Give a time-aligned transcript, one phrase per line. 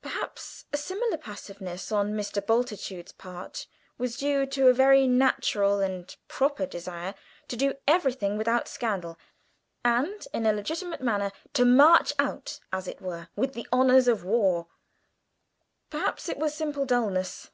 [0.00, 2.40] Perhaps a similar passiveness on Mr.
[2.40, 3.66] Bultitude's part
[3.98, 7.16] was due to a very natural and proper desire
[7.48, 9.18] to do everything without scandal,
[9.84, 14.22] and in a legitimate manner; to march out, as it were, with the honours of
[14.24, 14.68] war.
[15.90, 17.50] Perhaps it was simple dullness.